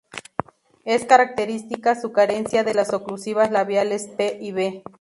[0.83, 4.83] Es característica su carencia de las oclusivas labiales p y b.